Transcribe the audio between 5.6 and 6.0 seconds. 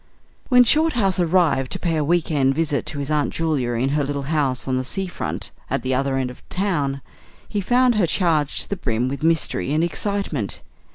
at the